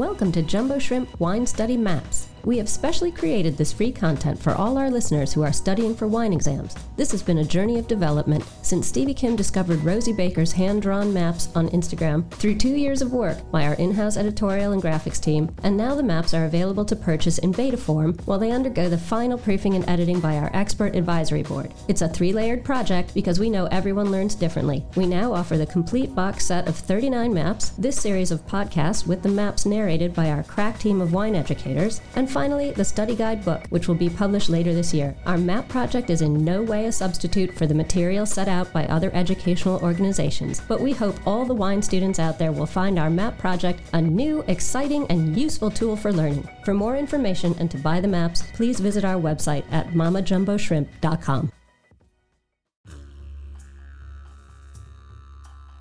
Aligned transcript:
Welcome 0.00 0.32
to 0.32 0.40
Jumbo 0.40 0.78
Shrimp 0.78 1.20
Wine 1.20 1.44
Study 1.46 1.76
Maps. 1.76 2.28
We 2.46 2.56
have 2.56 2.70
specially 2.70 3.12
created 3.12 3.58
this 3.58 3.70
free 3.70 3.92
content 3.92 4.42
for 4.42 4.54
all 4.54 4.78
our 4.78 4.90
listeners 4.90 5.34
who 5.34 5.42
are 5.42 5.52
studying 5.52 5.94
for 5.94 6.08
wine 6.08 6.32
exams. 6.32 6.74
This 6.96 7.10
has 7.10 7.22
been 7.22 7.36
a 7.36 7.44
journey 7.44 7.78
of 7.78 7.86
development 7.86 8.42
since 8.70 8.86
Stevie 8.86 9.14
Kim 9.14 9.34
discovered 9.34 9.82
Rosie 9.82 10.12
Baker's 10.12 10.52
hand 10.52 10.80
drawn 10.80 11.12
maps 11.12 11.48
on 11.56 11.68
Instagram 11.70 12.30
through 12.34 12.54
two 12.54 12.76
years 12.76 13.02
of 13.02 13.12
work 13.12 13.36
by 13.50 13.64
our 13.64 13.74
in 13.74 13.92
house 13.92 14.16
editorial 14.16 14.70
and 14.70 14.80
graphics 14.80 15.20
team, 15.20 15.52
and 15.64 15.76
now 15.76 15.92
the 15.92 16.04
maps 16.04 16.34
are 16.34 16.44
available 16.44 16.84
to 16.84 16.94
purchase 16.94 17.38
in 17.38 17.50
beta 17.50 17.76
form 17.76 18.16
while 18.26 18.38
they 18.38 18.52
undergo 18.52 18.88
the 18.88 18.96
final 18.96 19.36
proofing 19.36 19.74
and 19.74 19.88
editing 19.90 20.20
by 20.20 20.36
our 20.36 20.52
expert 20.54 20.94
advisory 20.94 21.42
board. 21.42 21.74
It's 21.88 22.02
a 22.02 22.08
three 22.08 22.32
layered 22.32 22.64
project 22.64 23.12
because 23.12 23.40
we 23.40 23.50
know 23.50 23.66
everyone 23.72 24.12
learns 24.12 24.36
differently. 24.36 24.86
We 24.94 25.04
now 25.04 25.32
offer 25.32 25.56
the 25.56 25.66
complete 25.66 26.14
box 26.14 26.46
set 26.46 26.68
of 26.68 26.76
39 26.76 27.34
maps, 27.34 27.70
this 27.70 28.00
series 28.00 28.30
of 28.30 28.46
podcasts 28.46 29.04
with 29.04 29.20
the 29.24 29.30
maps 29.30 29.66
narrated 29.66 30.14
by 30.14 30.30
our 30.30 30.44
crack 30.44 30.78
team 30.78 31.00
of 31.00 31.12
wine 31.12 31.34
educators, 31.34 32.00
and 32.14 32.30
finally, 32.30 32.70
the 32.70 32.84
study 32.84 33.16
guide 33.16 33.44
book, 33.44 33.66
which 33.70 33.88
will 33.88 33.96
be 33.96 34.08
published 34.08 34.48
later 34.48 34.72
this 34.72 34.94
year. 34.94 35.16
Our 35.26 35.38
MAP 35.38 35.68
project 35.68 36.08
is 36.08 36.22
in 36.22 36.44
no 36.44 36.62
way 36.62 36.86
a 36.86 36.92
substitute 36.92 37.52
for 37.56 37.66
the 37.66 37.74
material 37.74 38.26
set 38.26 38.46
out 38.46 38.59
by 38.72 38.86
other 38.86 39.10
educational 39.14 39.80
organizations, 39.82 40.60
but 40.68 40.80
we 40.80 40.92
hope 40.92 41.16
all 41.26 41.44
the 41.44 41.54
wine 41.54 41.80
students 41.80 42.18
out 42.18 42.38
there 42.38 42.52
will 42.52 42.66
find 42.66 42.98
our 42.98 43.10
MAP 43.10 43.38
project 43.38 43.80
a 43.92 44.00
new, 44.00 44.44
exciting, 44.48 45.06
and 45.08 45.36
useful 45.36 45.70
tool 45.70 45.96
for 45.96 46.12
learning. 46.12 46.48
For 46.64 46.74
more 46.74 46.96
information 46.96 47.54
and 47.58 47.70
to 47.70 47.78
buy 47.78 48.00
the 48.00 48.08
maps, 48.08 48.42
please 48.54 48.80
visit 48.80 49.04
our 49.04 49.20
website 49.20 49.64
at 49.70 49.88
mammajumboshrimp.com. 49.88 51.52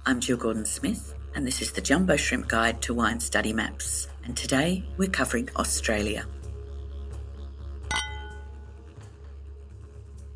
I'm 0.06 0.20
Gill 0.20 0.38
Gordon 0.38 0.66
Smith, 0.66 1.14
and 1.36 1.46
this 1.46 1.62
is 1.62 1.72
the 1.72 1.82
Jumbo 1.82 2.16
Shrimp 2.16 2.48
Guide 2.48 2.82
to 2.84 2.94
Wine 2.94 3.20
Study 3.20 3.54
Maps. 3.54 4.08
And 4.24 4.36
today 4.36 4.84
we're 4.98 5.10
covering 5.10 5.50
Australia. 5.56 6.26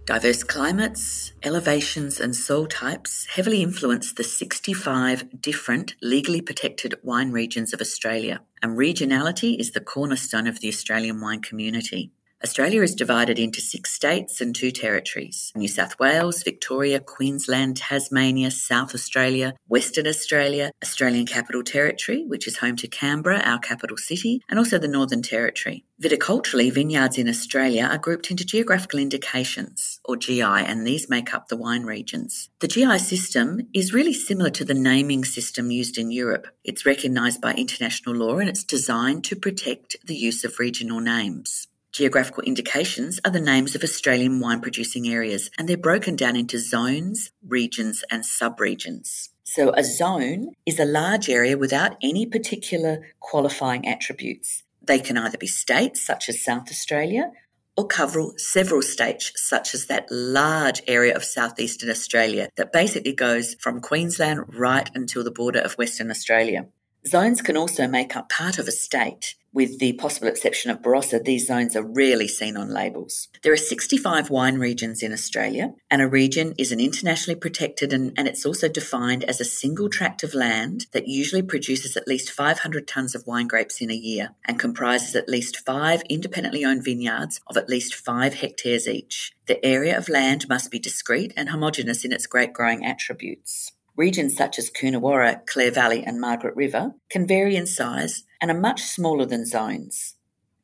Diverse 0.05 0.43
climates, 0.43 1.31
elevations, 1.43 2.19
and 2.19 2.35
soil 2.35 2.67
types 2.67 3.25
heavily 3.33 3.63
influence 3.63 4.11
the 4.11 4.23
65 4.23 5.39
different 5.39 5.95
legally 6.01 6.41
protected 6.41 6.95
wine 7.03 7.31
regions 7.31 7.71
of 7.71 7.79
Australia, 7.79 8.41
and 8.61 8.77
regionality 8.77 9.57
is 9.57 9.71
the 9.71 9.79
cornerstone 9.79 10.45
of 10.45 10.59
the 10.59 10.67
Australian 10.67 11.21
wine 11.21 11.41
community. 11.41 12.11
Australia 12.45 12.81
is 12.81 12.93
divided 12.93 13.39
into 13.39 13.61
six 13.61 13.93
states 13.93 14.41
and 14.41 14.53
two 14.53 14.69
territories 14.69 15.53
New 15.55 15.69
South 15.69 15.97
Wales, 15.97 16.43
Victoria, 16.43 16.99
Queensland, 16.99 17.77
Tasmania, 17.77 18.51
South 18.51 18.93
Australia, 18.93 19.53
Western 19.69 20.05
Australia, 20.07 20.71
Australian 20.83 21.25
Capital 21.25 21.63
Territory, 21.63 22.25
which 22.27 22.45
is 22.45 22.57
home 22.57 22.75
to 22.75 22.87
Canberra, 22.89 23.39
our 23.45 23.59
capital 23.59 23.95
city, 23.95 24.41
and 24.49 24.59
also 24.59 24.77
the 24.77 24.89
Northern 24.89 25.21
Territory. 25.21 25.85
Viticulturally, 26.01 26.69
vineyards 26.69 27.17
in 27.17 27.29
Australia 27.29 27.87
are 27.89 27.97
grouped 27.97 28.29
into 28.29 28.43
geographical 28.43 28.99
indications, 28.99 30.01
or 30.03 30.17
GI, 30.17 30.41
and 30.41 30.85
these 30.85 31.09
make 31.09 31.33
up 31.33 31.47
the 31.47 31.55
wine 31.55 31.83
regions. 31.83 32.49
The 32.59 32.67
GI 32.67 32.99
system 32.99 33.61
is 33.73 33.93
really 33.93 34.13
similar 34.13 34.49
to 34.49 34.65
the 34.65 34.73
naming 34.73 35.23
system 35.23 35.71
used 35.71 35.97
in 35.97 36.11
Europe. 36.11 36.47
It's 36.65 36.85
recognised 36.85 37.39
by 37.39 37.53
international 37.53 38.15
law 38.15 38.39
and 38.39 38.49
it's 38.49 38.65
designed 38.65 39.23
to 39.25 39.37
protect 39.37 39.95
the 40.05 40.15
use 40.15 40.43
of 40.43 40.59
regional 40.59 40.99
names. 40.99 41.69
Geographical 41.93 42.41
indications 42.41 43.19
are 43.23 43.29
the 43.29 43.39
names 43.39 43.75
of 43.75 43.83
Australian 43.83 44.39
wine 44.39 44.61
producing 44.61 45.07
areas, 45.07 45.51
and 45.59 45.69
they're 45.69 45.77
broken 45.77 46.15
down 46.15 46.35
into 46.35 46.57
zones, 46.57 47.29
regions, 47.47 48.03
and 48.09 48.23
subregions. 48.23 49.29
So, 49.43 49.71
a 49.77 49.83
zone 49.83 50.53
is 50.65 50.79
a 50.79 50.85
large 50.85 51.29
area 51.29 51.55
without 51.55 51.95
any 52.01 52.25
particular 52.25 53.05
qualifying 53.19 53.87
attributes. 53.87 54.63
They 54.81 54.97
can 54.97 55.19
either 55.19 55.37
be 55.37 55.45
states, 55.45 56.03
such 56.03 56.29
as 56.29 56.43
South 56.43 56.71
Australia, 56.71 57.31
or 57.77 57.85
cover 57.85 58.25
several 58.37 58.81
states, 58.81 59.31
such 59.35 59.75
as 59.75 59.85
that 59.85 60.07
large 60.09 60.81
area 60.87 61.15
of 61.15 61.23
southeastern 61.23 61.91
Australia 61.91 62.49
that 62.57 62.73
basically 62.73 63.13
goes 63.13 63.55
from 63.59 63.81
Queensland 63.81 64.41
right 64.57 64.89
until 64.95 65.23
the 65.23 65.29
border 65.29 65.59
of 65.59 65.73
Western 65.73 66.09
Australia. 66.09 66.65
Zones 67.05 67.43
can 67.43 67.55
also 67.55 67.87
make 67.87 68.15
up 68.15 68.29
part 68.29 68.57
of 68.57 68.67
a 68.67 68.71
state. 68.71 69.35
With 69.53 69.77
the 69.77 69.93
possible 69.93 70.27
exception 70.27 70.71
of 70.71 70.81
Barossa, 70.81 71.23
these 71.23 71.45
zones 71.45 71.75
are 71.75 71.83
rarely 71.83 72.27
seen 72.27 72.57
on 72.57 72.73
labels. 72.73 73.27
There 73.43 73.53
are 73.53 73.57
65 73.57 74.31
wine 74.31 74.57
regions 74.57 75.03
in 75.03 75.13
Australia, 75.13 75.75
and 75.91 76.01
a 76.01 76.07
region 76.07 76.55
is 76.57 76.71
an 76.71 76.79
internationally 76.79 77.39
protected 77.39 77.93
and, 77.93 78.13
and 78.17 78.27
it's 78.27 78.47
also 78.47 78.67
defined 78.67 79.23
as 79.23 79.39
a 79.39 79.45
single 79.45 79.89
tract 79.89 80.23
of 80.23 80.33
land 80.33 80.87
that 80.91 81.07
usually 81.07 81.43
produces 81.43 81.95
at 81.95 82.07
least 82.07 82.31
500 82.31 82.87
tonnes 82.87 83.13
of 83.13 83.27
wine 83.27 83.47
grapes 83.47 83.79
in 83.79 83.91
a 83.91 83.95
year 83.95 84.31
and 84.43 84.57
comprises 84.57 85.15
at 85.15 85.29
least 85.29 85.59
five 85.63 86.01
independently 86.09 86.65
owned 86.65 86.83
vineyards 86.83 87.39
of 87.45 87.55
at 87.55 87.69
least 87.69 87.93
five 87.93 88.33
hectares 88.33 88.87
each. 88.87 89.33
The 89.45 89.63
area 89.63 89.95
of 89.95 90.09
land 90.09 90.49
must 90.49 90.71
be 90.71 90.79
discrete 90.79 91.33
and 91.37 91.49
homogeneous 91.49 92.03
in 92.03 92.11
its 92.11 92.25
grape 92.25 92.53
growing 92.53 92.83
attributes. 92.83 93.71
Regions 93.95 94.35
such 94.35 94.57
as 94.57 94.71
Coonawarra, 94.71 95.45
Clare 95.45 95.69
Valley, 95.69 96.03
and 96.03 96.19
Margaret 96.19 96.55
River 96.55 96.95
can 97.09 97.27
vary 97.27 97.55
in 97.55 97.67
size 97.67 98.23
and 98.41 98.49
are 98.49 98.59
much 98.59 98.81
smaller 98.81 99.25
than 99.25 99.45
zones. 99.45 100.15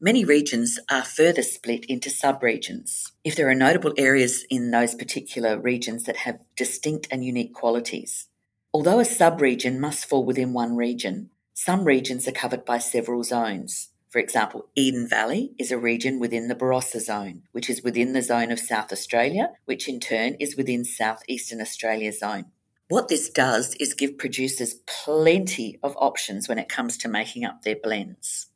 Many 0.01 0.25
regions 0.25 0.79
are 0.89 1.03
further 1.03 1.43
split 1.43 1.85
into 1.85 2.09
subregions. 2.09 3.11
If 3.23 3.35
there 3.35 3.49
are 3.49 3.55
notable 3.55 3.93
areas 3.97 4.45
in 4.49 4.71
those 4.71 4.95
particular 4.95 5.59
regions 5.59 6.05
that 6.05 6.17
have 6.17 6.39
distinct 6.55 7.07
and 7.11 7.23
unique 7.23 7.53
qualities. 7.53 8.27
Although 8.73 8.99
a 8.99 9.03
subregion 9.03 9.77
must 9.77 10.05
fall 10.05 10.25
within 10.25 10.53
one 10.53 10.75
region, 10.75 11.29
some 11.53 11.83
regions 11.83 12.27
are 12.27 12.31
covered 12.31 12.65
by 12.65 12.77
several 12.77 13.23
zones. 13.23 13.89
For 14.09 14.17
example, 14.17 14.69
Eden 14.75 15.07
Valley 15.07 15.51
is 15.59 15.71
a 15.71 15.77
region 15.77 16.19
within 16.19 16.47
the 16.47 16.55
Barossa 16.55 16.99
zone, 16.99 17.43
which 17.51 17.69
is 17.69 17.83
within 17.83 18.13
the 18.13 18.23
zone 18.23 18.51
of 18.51 18.59
South 18.59 18.91
Australia, 18.91 19.51
which 19.65 19.87
in 19.87 19.99
turn 19.99 20.35
is 20.39 20.55
within 20.55 20.83
Southeastern 20.83 21.61
Australia 21.61 22.11
zone. 22.11 22.45
What 22.89 23.07
this 23.07 23.29
does 23.29 23.75
is 23.75 23.93
give 23.93 24.17
producers 24.17 24.79
plenty 24.87 25.79
of 25.83 25.95
options 25.97 26.49
when 26.49 26.57
it 26.57 26.69
comes 26.69 26.97
to 26.97 27.07
making 27.07 27.45
up 27.45 27.61
their 27.61 27.75
blends. 27.75 28.47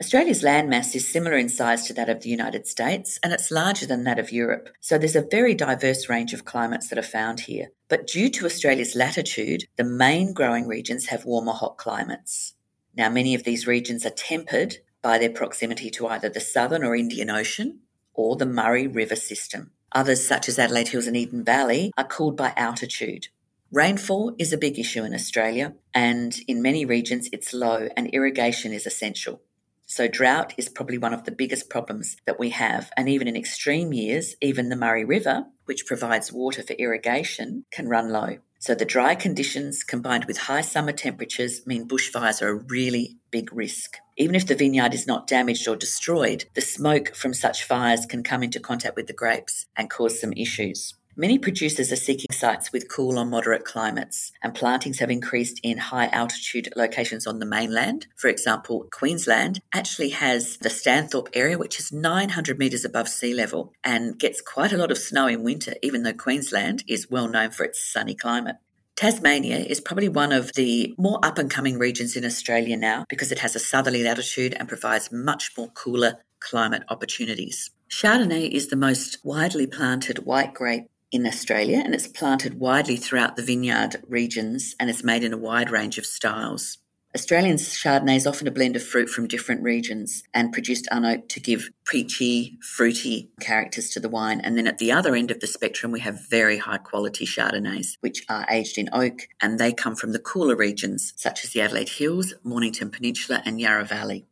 Australia's 0.00 0.42
landmass 0.42 0.94
is 0.94 1.06
similar 1.06 1.36
in 1.36 1.50
size 1.50 1.86
to 1.86 1.92
that 1.92 2.08
of 2.08 2.22
the 2.22 2.30
United 2.30 2.66
States 2.66 3.20
and 3.22 3.30
it's 3.30 3.50
larger 3.50 3.84
than 3.84 4.04
that 4.04 4.18
of 4.18 4.32
Europe, 4.32 4.70
so 4.80 4.96
there's 4.96 5.14
a 5.14 5.28
very 5.30 5.54
diverse 5.54 6.08
range 6.08 6.32
of 6.32 6.46
climates 6.46 6.88
that 6.88 6.98
are 6.98 7.02
found 7.02 7.40
here. 7.40 7.72
But 7.88 8.06
due 8.06 8.30
to 8.30 8.46
Australia's 8.46 8.96
latitude, 8.96 9.64
the 9.76 9.84
main 9.84 10.32
growing 10.32 10.66
regions 10.66 11.06
have 11.08 11.26
warmer 11.26 11.52
hot 11.52 11.76
climates. 11.76 12.54
Now, 12.96 13.10
many 13.10 13.34
of 13.34 13.44
these 13.44 13.66
regions 13.66 14.06
are 14.06 14.10
tempered 14.10 14.78
by 15.02 15.18
their 15.18 15.30
proximity 15.30 15.90
to 15.90 16.06
either 16.06 16.30
the 16.30 16.40
Southern 16.40 16.84
or 16.84 16.96
Indian 16.96 17.28
Ocean 17.28 17.80
or 18.14 18.36
the 18.36 18.46
Murray 18.46 18.86
River 18.86 19.16
system. 19.16 19.72
Others, 19.92 20.26
such 20.26 20.48
as 20.48 20.58
Adelaide 20.58 20.88
Hills 20.88 21.06
and 21.06 21.16
Eden 21.16 21.44
Valley, 21.44 21.92
are 21.98 22.04
cooled 22.04 22.36
by 22.36 22.54
altitude. 22.56 23.28
Rainfall 23.74 24.36
is 24.38 24.52
a 24.52 24.56
big 24.56 24.78
issue 24.78 25.02
in 25.02 25.12
Australia, 25.12 25.74
and 25.92 26.32
in 26.46 26.62
many 26.62 26.84
regions 26.84 27.28
it's 27.32 27.52
low, 27.52 27.88
and 27.96 28.06
irrigation 28.14 28.72
is 28.72 28.86
essential. 28.86 29.42
So, 29.84 30.06
drought 30.06 30.54
is 30.56 30.68
probably 30.68 30.96
one 30.96 31.12
of 31.12 31.24
the 31.24 31.32
biggest 31.32 31.68
problems 31.68 32.16
that 32.24 32.38
we 32.38 32.50
have. 32.50 32.92
And 32.96 33.08
even 33.08 33.26
in 33.26 33.34
extreme 33.34 33.92
years, 33.92 34.36
even 34.40 34.68
the 34.68 34.76
Murray 34.76 35.04
River, 35.04 35.46
which 35.64 35.86
provides 35.86 36.32
water 36.32 36.62
for 36.62 36.74
irrigation, 36.74 37.64
can 37.72 37.88
run 37.88 38.10
low. 38.10 38.38
So, 38.60 38.76
the 38.76 38.84
dry 38.84 39.16
conditions 39.16 39.82
combined 39.82 40.26
with 40.26 40.38
high 40.38 40.60
summer 40.60 40.92
temperatures 40.92 41.66
mean 41.66 41.88
bushfires 41.88 42.42
are 42.42 42.50
a 42.50 42.64
really 42.68 43.16
big 43.32 43.52
risk. 43.52 43.96
Even 44.16 44.36
if 44.36 44.46
the 44.46 44.54
vineyard 44.54 44.94
is 44.94 45.08
not 45.08 45.26
damaged 45.26 45.66
or 45.66 45.74
destroyed, 45.74 46.44
the 46.54 46.60
smoke 46.60 47.16
from 47.16 47.34
such 47.34 47.64
fires 47.64 48.06
can 48.06 48.22
come 48.22 48.44
into 48.44 48.60
contact 48.60 48.94
with 48.94 49.08
the 49.08 49.12
grapes 49.12 49.66
and 49.76 49.90
cause 49.90 50.20
some 50.20 50.32
issues. 50.34 50.94
Many 51.16 51.38
producers 51.38 51.92
are 51.92 51.96
seeking 51.96 52.32
sites 52.32 52.72
with 52.72 52.90
cool 52.90 53.20
or 53.20 53.24
moderate 53.24 53.64
climates, 53.64 54.32
and 54.42 54.52
plantings 54.52 54.98
have 54.98 55.12
increased 55.12 55.60
in 55.62 55.78
high 55.78 56.08
altitude 56.08 56.70
locations 56.74 57.24
on 57.24 57.38
the 57.38 57.46
mainland. 57.46 58.08
For 58.16 58.26
example, 58.26 58.88
Queensland 58.90 59.60
actually 59.72 60.08
has 60.08 60.56
the 60.56 60.68
Stanthorpe 60.68 61.28
area, 61.32 61.56
which 61.56 61.78
is 61.78 61.92
900 61.92 62.58
metres 62.58 62.84
above 62.84 63.08
sea 63.08 63.32
level 63.32 63.72
and 63.84 64.18
gets 64.18 64.40
quite 64.40 64.72
a 64.72 64.76
lot 64.76 64.90
of 64.90 64.98
snow 64.98 65.28
in 65.28 65.44
winter, 65.44 65.74
even 65.84 66.02
though 66.02 66.12
Queensland 66.12 66.82
is 66.88 67.08
well 67.08 67.28
known 67.28 67.52
for 67.52 67.62
its 67.62 67.84
sunny 67.84 68.16
climate. 68.16 68.56
Tasmania 68.96 69.58
is 69.58 69.80
probably 69.80 70.08
one 70.08 70.32
of 70.32 70.52
the 70.54 70.96
more 70.98 71.20
up 71.22 71.38
and 71.38 71.48
coming 71.48 71.78
regions 71.78 72.16
in 72.16 72.24
Australia 72.24 72.76
now 72.76 73.04
because 73.08 73.30
it 73.30 73.38
has 73.38 73.54
a 73.54 73.60
southerly 73.60 74.02
latitude 74.02 74.54
and 74.54 74.68
provides 74.68 75.12
much 75.12 75.52
more 75.56 75.68
cooler 75.74 76.14
climate 76.40 76.82
opportunities. 76.88 77.70
Chardonnay 77.88 78.50
is 78.50 78.68
the 78.68 78.76
most 78.76 79.18
widely 79.22 79.68
planted 79.68 80.26
white 80.26 80.52
grape 80.52 80.88
in 81.12 81.26
Australia 81.26 81.80
and 81.84 81.94
it's 81.94 82.08
planted 82.08 82.58
widely 82.58 82.96
throughout 82.96 83.36
the 83.36 83.42
vineyard 83.42 84.02
regions 84.08 84.74
and 84.80 84.90
it's 84.90 85.04
made 85.04 85.22
in 85.22 85.32
a 85.32 85.38
wide 85.38 85.70
range 85.70 85.98
of 85.98 86.06
styles. 86.06 86.78
Australian 87.16 87.58
Chardonnay 87.58 88.16
is 88.16 88.26
often 88.26 88.48
a 88.48 88.50
blend 88.50 88.74
of 88.74 88.82
fruit 88.82 89.08
from 89.08 89.28
different 89.28 89.62
regions 89.62 90.24
and 90.34 90.52
produced 90.52 90.88
unoaked 90.90 91.28
to 91.28 91.38
give 91.38 91.70
peachy, 91.86 92.58
fruity 92.60 93.30
characters 93.40 93.90
to 93.90 94.00
the 94.00 94.08
wine. 94.08 94.40
And 94.40 94.58
then 94.58 94.66
at 94.66 94.78
the 94.78 94.90
other 94.90 95.14
end 95.14 95.30
of 95.30 95.38
the 95.38 95.46
spectrum, 95.46 95.92
we 95.92 96.00
have 96.00 96.28
very 96.28 96.58
high 96.58 96.78
quality 96.78 97.24
Chardonnays, 97.24 97.98
which 98.00 98.24
are 98.28 98.44
aged 98.50 98.78
in 98.78 98.88
oak 98.92 99.28
and 99.40 99.60
they 99.60 99.72
come 99.72 99.94
from 99.94 100.10
the 100.10 100.18
cooler 100.18 100.56
regions 100.56 101.12
such 101.16 101.44
as 101.44 101.50
the 101.50 101.60
Adelaide 101.60 101.90
Hills, 101.90 102.34
Mornington 102.42 102.90
Peninsula, 102.90 103.42
and 103.44 103.60
Yarra 103.60 103.84
Valley. 103.84 104.26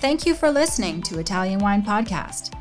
Thank 0.00 0.24
you 0.24 0.34
for 0.34 0.50
listening 0.50 1.02
to 1.02 1.18
Italian 1.18 1.58
Wine 1.58 1.82
Podcast. 1.82 2.59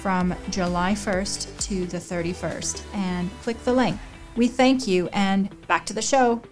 from 0.00 0.34
July 0.50 0.94
1st 0.94 1.58
to 1.66 1.86
the 1.86 1.98
31st 1.98 2.82
and 2.94 3.30
click 3.42 3.62
the 3.64 3.72
link. 3.72 3.98
We 4.36 4.48
thank 4.48 4.86
you 4.86 5.08
and 5.12 5.54
back 5.66 5.86
to 5.86 5.92
the 5.92 6.02
show. 6.02 6.42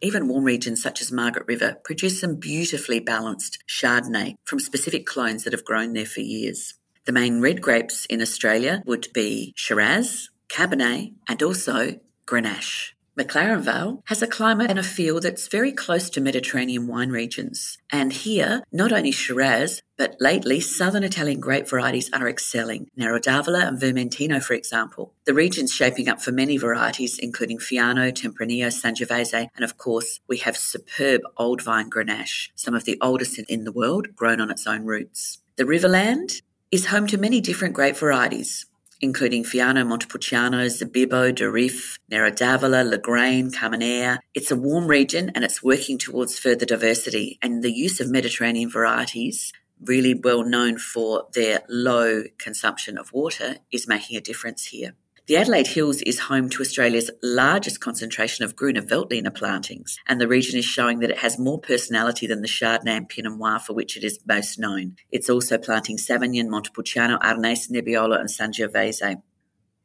Even 0.00 0.28
warm 0.28 0.44
regions 0.44 0.82
such 0.82 1.00
as 1.00 1.10
Margaret 1.10 1.46
River 1.48 1.76
produce 1.82 2.20
some 2.20 2.36
beautifully 2.36 3.00
balanced 3.00 3.58
Chardonnay 3.68 4.34
from 4.44 4.60
specific 4.60 5.06
clones 5.06 5.44
that 5.44 5.52
have 5.52 5.64
grown 5.64 5.94
there 5.94 6.04
for 6.04 6.20
years. 6.20 6.74
The 7.06 7.12
main 7.12 7.40
red 7.40 7.62
grapes 7.62 8.06
in 8.06 8.20
Australia 8.20 8.82
would 8.86 9.08
be 9.14 9.52
Shiraz, 9.56 10.30
Cabernet, 10.48 11.14
and 11.28 11.42
also 11.42 11.98
Grenache. 12.26 12.92
McLaren 13.16 13.60
Vale 13.60 14.02
has 14.06 14.22
a 14.22 14.26
climate 14.26 14.70
and 14.70 14.78
a 14.78 14.82
feel 14.82 15.20
that's 15.20 15.46
very 15.46 15.70
close 15.70 16.10
to 16.10 16.20
Mediterranean 16.20 16.88
wine 16.88 17.10
regions. 17.10 17.78
And 17.90 18.12
here, 18.12 18.64
not 18.72 18.90
only 18.90 19.12
Shiraz, 19.12 19.82
but 19.96 20.16
lately 20.18 20.58
southern 20.58 21.04
Italian 21.04 21.38
grape 21.38 21.68
varieties 21.68 22.10
are 22.12 22.28
excelling. 22.28 22.90
Nero 22.96 23.20
d'Avola 23.20 23.68
and 23.68 23.80
Vermentino, 23.80 24.42
for 24.42 24.54
example. 24.54 25.12
The 25.26 25.34
region's 25.34 25.72
shaping 25.72 26.08
up 26.08 26.20
for 26.20 26.32
many 26.32 26.56
varieties, 26.56 27.16
including 27.20 27.58
Fiano, 27.58 28.10
Tempranillo, 28.10 28.66
Sangiovese, 28.66 29.48
and 29.54 29.64
of 29.64 29.78
course, 29.78 30.18
we 30.26 30.38
have 30.38 30.56
superb 30.56 31.20
old 31.36 31.62
vine 31.62 31.90
Grenache, 31.90 32.50
some 32.56 32.74
of 32.74 32.84
the 32.84 32.98
oldest 33.00 33.38
in 33.38 33.62
the 33.62 33.72
world, 33.72 34.16
grown 34.16 34.40
on 34.40 34.50
its 34.50 34.66
own 34.66 34.84
roots. 34.86 35.38
The 35.54 35.62
Riverland 35.62 36.42
is 36.72 36.86
home 36.86 37.06
to 37.06 37.16
many 37.16 37.40
different 37.40 37.74
grape 37.74 37.96
varieties, 37.96 38.66
including 39.00 39.44
Fiano, 39.44 39.86
Montepulciano, 39.86 40.66
Zabibbo, 40.66 41.32
Durif, 41.32 41.98
Nero 42.10 42.30
d'Avola, 42.30 42.84
Lagrein, 42.84 43.52
Carmenere. 43.52 44.18
It's 44.34 44.50
a 44.50 44.56
warm 44.56 44.86
region 44.86 45.30
and 45.34 45.44
it's 45.44 45.62
working 45.62 45.98
towards 45.98 46.38
further 46.38 46.66
diversity 46.66 47.38
and 47.42 47.62
the 47.62 47.72
use 47.72 48.00
of 48.00 48.10
Mediterranean 48.10 48.70
varieties 48.70 49.52
really 49.82 50.14
well 50.14 50.44
known 50.44 50.78
for 50.78 51.26
their 51.34 51.62
low 51.68 52.24
consumption 52.38 52.96
of 52.96 53.12
water 53.12 53.56
is 53.72 53.88
making 53.88 54.16
a 54.16 54.20
difference 54.20 54.66
here. 54.66 54.94
The 55.26 55.36
Adelaide 55.36 55.68
Hills 55.68 56.02
is 56.02 56.18
home 56.18 56.50
to 56.50 56.60
Australia's 56.60 57.10
largest 57.22 57.80
concentration 57.80 58.44
of 58.44 58.54
Gruner 58.54 58.82
Veltliner 58.82 59.34
plantings, 59.34 59.98
and 60.06 60.20
the 60.20 60.28
region 60.28 60.58
is 60.58 60.66
showing 60.66 60.98
that 60.98 61.08
it 61.08 61.20
has 61.20 61.38
more 61.38 61.58
personality 61.58 62.26
than 62.26 62.42
the 62.42 62.46
Chardonnay 62.46 62.98
and 62.98 63.08
Pinot 63.08 63.38
Noir 63.38 63.58
for 63.58 63.72
which 63.72 63.96
it 63.96 64.04
is 64.04 64.18
most 64.26 64.58
known. 64.58 64.96
It's 65.10 65.30
also 65.30 65.56
planting 65.56 65.96
Sauvignon, 65.96 66.50
Montepulciano, 66.50 67.18
Arneis, 67.20 67.70
Nebbiolo, 67.70 68.20
and 68.20 68.28
Sangiovese. 68.28 69.22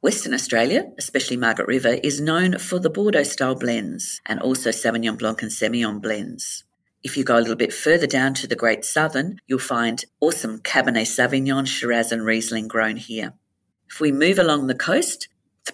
Western 0.01 0.33
Australia, 0.33 0.91
especially 0.97 1.38
Margaret 1.38 1.69
River, 1.69 2.00
is 2.03 2.19
known 2.19 2.57
for 2.57 2.77
the 2.77 2.89
Bordeaux 2.89 3.24
style 3.24 3.56
blends 3.56 4.19
and 4.25 4.42
also 4.42 4.71
Sauvignon 4.71 5.18
Blanc 5.18 5.42
and 5.42 5.51
Semillon 5.51 6.01
blends. 6.01 6.65
If 7.01 7.15
you 7.15 7.24
go 7.24 7.38
a 7.38 7.39
little 7.39 7.56
bit 7.56 7.71
further 7.71 8.07
down 8.07 8.33
to 8.33 8.47
the 8.47 8.57
Great 8.57 8.83
Southern, 8.83 9.39
you'll 9.47 9.59
find 9.59 10.03
awesome 10.19 10.59
Cabernet 10.59 11.07
Sauvignon, 11.07 11.65
Shiraz, 11.65 12.12
and 12.12 12.25
Riesling 12.25 12.68
grown 12.68 12.97
here. 12.97 13.35
If 13.91 14.00
we 14.00 14.12
move 14.12 14.39
along 14.39 14.68
the 14.68 14.75
coast, 14.75 15.27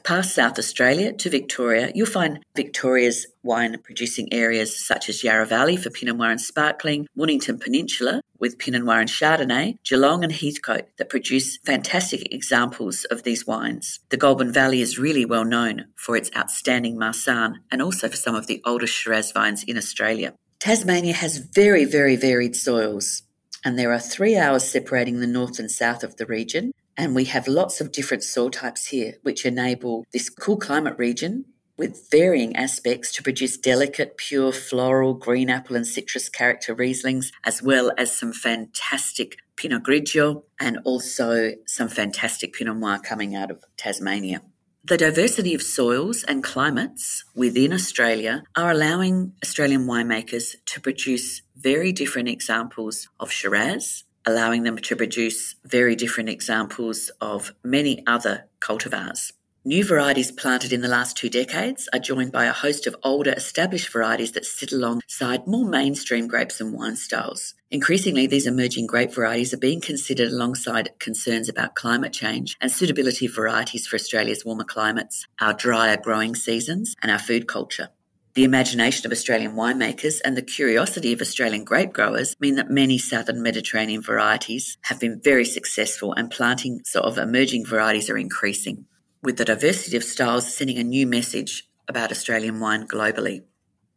past 0.06 0.36
South 0.36 0.60
Australia 0.60 1.12
to 1.12 1.30
Victoria, 1.30 1.92
you'll 1.96 2.06
find 2.06 2.40
Victoria's 2.56 3.26
wine 3.44 3.76
producing 3.84 4.32
areas 4.32 4.78
such 4.78 5.10
as 5.10 5.24
Yarra 5.24 5.48
Valley 5.48 5.78
for 5.78 5.90
Pinot 5.90 6.16
Noir 6.16 6.30
and 6.30 6.40
Sparkling, 6.40 7.08
Mornington 7.16 7.58
Peninsula 7.58 8.22
with 8.40 8.60
Pinot 8.60 8.84
Noir 8.84 9.00
and 9.00 9.10
Chardonnay, 9.10 9.78
Geelong 9.84 10.24
and 10.24 10.32
Heathcote 10.32 10.88
that 10.98 11.10
produce 11.10 11.58
fantastic 11.66 12.32
examples 12.32 13.06
of 13.06 13.24
these 13.24 13.48
wines. 13.48 14.00
The 14.10 14.18
Goulburn 14.18 14.52
Valley 14.52 14.82
is 14.82 15.00
really 15.00 15.26
well 15.26 15.46
known 15.46 15.86
for 15.96 16.16
its 16.16 16.30
outstanding 16.38 16.98
Marsanne 16.98 17.62
and 17.72 17.82
also 17.82 18.08
for 18.08 18.18
some 18.18 18.36
of 18.36 18.46
the 18.46 18.62
oldest 18.64 18.94
Shiraz 18.94 19.32
vines 19.32 19.64
in 19.64 19.76
Australia. 19.78 20.36
Tasmania 20.60 21.14
has 21.14 21.38
very, 21.38 21.86
very 21.86 22.16
varied 22.16 22.56
soils 22.56 23.24
and 23.64 23.80
there 23.80 23.92
are 23.92 24.00
three 24.00 24.38
hours 24.38 24.64
separating 24.64 25.20
the 25.20 25.28
north 25.28 25.58
and 25.58 25.72
south 25.72 26.04
of 26.04 26.18
the 26.18 26.28
region. 26.28 26.72
And 26.98 27.14
we 27.14 27.26
have 27.26 27.48
lots 27.48 27.82
of 27.82 27.92
different 27.92 28.24
soil 28.24 28.50
types 28.50 28.88
here, 28.88 29.16
which 29.22 29.46
enable 29.46 30.06
this 30.14 30.30
cool 30.30 30.58
climate 30.58 30.98
region 30.98 31.46
with 31.78 32.10
varying 32.10 32.56
aspects 32.56 33.12
to 33.14 33.24
produce 33.24 33.58
delicate, 33.58 34.16
pure 34.18 34.52
floral, 34.54 35.14
green 35.14 35.50
apple, 35.50 35.76
and 35.76 35.86
citrus 35.86 36.30
character 36.30 36.74
Rieslings, 36.74 37.32
as 37.44 37.62
well 37.62 37.92
as 37.98 38.18
some 38.18 38.32
fantastic 38.32 39.38
Pinot 39.58 39.84
Grigio 39.84 40.44
and 40.60 40.80
also 40.86 41.52
some 41.66 41.90
fantastic 41.90 42.54
Pinot 42.54 42.78
Noir 42.78 43.00
coming 43.00 43.36
out 43.36 43.52
of 43.52 43.64
Tasmania. 43.78 44.42
The 44.88 44.98
diversity 44.98 45.54
of 45.54 45.64
soils 45.64 46.24
and 46.24 46.44
climates 46.44 47.26
within 47.34 47.74
Australia 47.74 48.44
are 48.56 48.72
allowing 48.72 49.34
Australian 49.44 49.88
winemakers 49.88 50.56
to 50.68 50.80
produce 50.80 51.42
very 51.58 51.92
different 51.92 52.30
examples 52.30 53.10
of 53.20 53.32
Shiraz, 53.32 54.04
allowing 54.26 54.64
them 54.64 54.78
to 54.78 54.96
produce 54.96 55.56
very 55.66 55.96
different 55.96 56.30
examples 56.30 57.12
of 57.22 57.54
many 57.64 58.04
other 58.08 58.46
cultivars. 58.60 59.32
New 59.68 59.84
varieties 59.84 60.32
planted 60.32 60.72
in 60.72 60.82
the 60.82 60.88
last 60.88 61.18
two 61.18 61.28
decades 61.28 61.90
are 61.92 61.98
joined 61.98 62.32
by 62.32 62.46
a 62.46 62.54
host 62.54 62.86
of 62.86 62.96
older 63.02 63.34
established 63.34 63.92
varieties 63.92 64.34
that 64.34 64.46
sit 64.46 64.72
alongside 64.72 65.48
more 65.48 65.66
mainstream 65.66 66.28
grapes 66.28 66.62
and 66.62 66.72
wine 66.72 66.96
styles. 66.96 67.56
Increasingly, 67.72 68.28
these 68.28 68.46
emerging 68.46 68.86
grape 68.86 69.12
varieties 69.12 69.56
are 69.56 69.58
being 69.58 69.82
considered 69.82 70.30
alongside 70.30 70.92
concerns 71.00 71.50
about 71.50 71.74
climate 71.74 72.14
change 72.14 72.56
and 72.62 72.72
suitability 72.72 73.26
of 73.26 73.34
varieties 73.34 73.88
for 73.88 73.96
Australia's 73.96 74.46
warmer 74.46 74.64
climates, 74.64 75.26
our 75.42 75.56
drier 75.56 75.98
growing 75.98 76.36
seasons, 76.36 76.96
and 77.02 77.12
our 77.12 77.18
food 77.18 77.48
culture. 77.48 77.90
The 78.36 78.44
imagination 78.44 79.06
of 79.06 79.14
Australian 79.14 79.54
winemakers 79.54 80.20
and 80.26 80.36
the 80.36 80.42
curiosity 80.42 81.14
of 81.14 81.22
Australian 81.22 81.64
grape 81.64 81.94
growers 81.94 82.36
mean 82.38 82.56
that 82.56 82.70
many 82.70 82.98
southern 82.98 83.42
Mediterranean 83.42 84.02
varieties 84.02 84.78
have 84.82 85.00
been 85.00 85.22
very 85.24 85.46
successful 85.46 86.12
and 86.12 86.30
plantings 86.30 86.94
of 86.96 87.18
emerging 87.18 87.66
varieties 87.66 88.10
are 88.10 88.18
increasing, 88.18 88.88
with 89.24 89.38
the 89.38 89.46
diversity 89.46 89.96
of 89.96 90.04
styles 90.04 90.54
sending 90.54 90.78
a 90.78 90.84
new 90.84 91.08
message 91.08 91.64
about 91.88 92.12
Australian 92.12 92.60
wine 92.60 92.86
globally. 92.86 93.44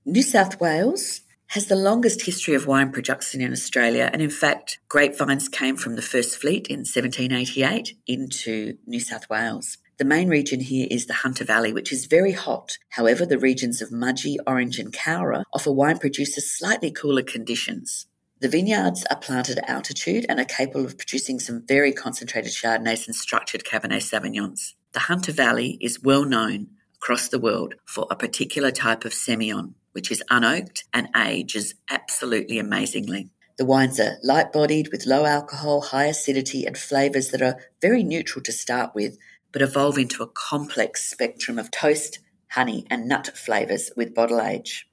New 0.05 0.23
South 0.23 0.61
Wales 0.61 1.23
has 1.49 1.67
the 1.67 1.75
longest 1.75 2.23
history 2.23 2.55
of 2.55 2.69
wine 2.69 2.93
production 2.93 3.41
in 3.41 3.51
Australia, 3.51 4.09
and 4.13 4.23
in 4.23 4.31
fact, 4.31 4.79
grapevines 4.89 5.49
came 5.49 5.77
from 5.77 5.97
the 5.97 6.03
First 6.03 6.37
Fleet 6.37 6.69
in 6.69 6.81
1788 6.81 7.97
into 8.07 8.79
New 8.87 9.01
South 9.01 9.29
Wales. 9.29 9.79
The 9.99 10.05
main 10.05 10.29
region 10.29 10.61
here 10.61 10.87
is 10.89 11.07
the 11.07 11.13
Hunter 11.13 11.45
Valley, 11.45 11.73
which 11.73 11.93
is 11.93 12.07
very 12.07 12.31
hot. 12.31 12.79
However, 12.91 13.27
the 13.27 13.39
regions 13.39 13.83
of 13.83 13.91
Mudgee, 13.91 14.37
Orange, 14.47 14.79
and 14.79 14.93
Cowra 14.93 15.43
offer 15.53 15.73
wine 15.73 15.99
producers 15.99 16.49
slightly 16.49 16.93
cooler 16.93 17.25
conditions. 17.25 18.07
The 18.39 18.49
vineyards 18.49 19.05
are 19.11 19.19
planted 19.19 19.59
at 19.59 19.69
altitude 19.69 20.25
and 20.29 20.39
are 20.39 20.45
capable 20.45 20.85
of 20.85 20.97
producing 20.97 21.41
some 21.41 21.67
very 21.67 21.93
concentrated 21.93 22.53
Chardonnays 22.53 23.09
and 23.09 23.17
structured 23.17 23.65
Cabernet 23.65 24.03
Sauvignons. 24.03 24.75
The 24.93 25.01
Hunter 25.01 25.33
Valley 25.33 25.77
is 25.81 26.01
well 26.01 26.25
known 26.25 26.69
across 26.95 27.27
the 27.27 27.41
world 27.41 27.75
for 27.85 28.07
a 28.09 28.15
particular 28.15 28.71
type 28.71 29.05
of 29.05 29.11
Semillon, 29.11 29.75
which 29.91 30.13
is 30.13 30.23
unoaked 30.31 30.85
and 30.95 31.09
ages 31.17 31.75
absolutely 31.91 32.61
amazingly. 32.61 33.31
The 33.57 33.67
wines 33.67 33.99
are 33.99 34.19
light 34.23 34.53
bodied 34.53 34.91
with 34.93 35.07
low 35.07 35.25
alcohol, 35.25 35.81
high 35.81 36.05
acidity, 36.05 36.65
and 36.65 36.79
flavours 36.79 37.31
that 37.31 37.43
are 37.43 37.59
very 37.83 38.05
neutral 38.05 38.41
to 38.45 38.53
start 38.53 38.95
with, 38.95 39.19
but 39.53 39.63
evolve 39.63 39.99
into 39.99 40.23
a 40.23 40.29
complex 40.29 41.09
spectrum 41.09 41.59
of 41.59 41.71
toast, 41.71 42.21
honey, 42.51 42.87
and 42.91 43.09
nut 43.09 43.31
flavours 43.37 43.91
with 43.97 44.15
bottle 44.15 44.41
age. 44.41 44.89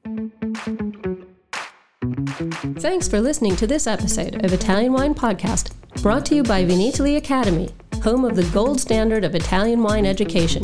Thanks 2.80 3.08
for 3.08 3.22
listening 3.22 3.56
to 3.58 3.68
this 3.68 3.88
episode 3.88 4.44
of 4.44 4.54
Italian 4.54 4.94
Wine 4.94 5.16
Podcast, 5.16 5.72
brought 6.02 6.26
to 6.28 6.36
you 6.36 6.44
by 6.44 6.64
Vinitaly 6.64 7.18
Academy, 7.18 7.70
home 8.04 8.26
of 8.26 8.36
the 8.36 8.50
gold 8.54 8.80
standard 8.80 9.24
of 9.24 9.36
Italian 9.36 9.82
wine 9.82 10.06
education. 10.06 10.64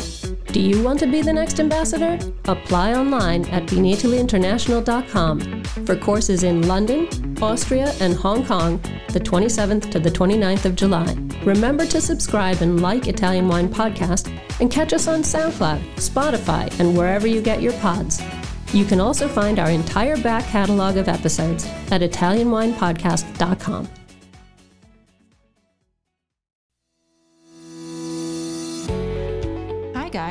Do 0.51 0.59
you 0.59 0.83
want 0.83 0.99
to 0.99 1.07
be 1.07 1.21
the 1.21 1.31
next 1.31 1.61
ambassador? 1.61 2.19
Apply 2.45 2.93
online 2.93 3.45
at 3.45 3.67
vinitalyinternational.com 3.67 5.63
for 5.85 5.95
courses 5.95 6.43
in 6.43 6.67
London, 6.67 7.07
Austria, 7.41 7.93
and 8.01 8.13
Hong 8.13 8.45
Kong 8.45 8.81
the 9.13 9.19
27th 9.19 9.91
to 9.91 9.99
the 9.99 10.09
29th 10.09 10.65
of 10.65 10.75
July. 10.75 11.15
Remember 11.43 11.85
to 11.85 12.01
subscribe 12.01 12.61
and 12.61 12.81
like 12.81 13.07
Italian 13.07 13.47
Wine 13.47 13.69
Podcast 13.69 14.31
and 14.59 14.71
catch 14.71 14.93
us 14.93 15.07
on 15.07 15.21
SoundCloud, 15.21 15.81
Spotify, 15.95 16.79
and 16.79 16.97
wherever 16.97 17.27
you 17.27 17.41
get 17.41 17.61
your 17.61 17.73
pods. 17.73 18.21
You 18.73 18.85
can 18.85 18.99
also 18.99 19.27
find 19.27 19.59
our 19.59 19.69
entire 19.69 20.17
back 20.17 20.45
catalog 20.45 20.97
of 20.97 21.07
episodes 21.07 21.65
at 21.91 22.01
ItalianWinePodcast.com. 22.01 24.00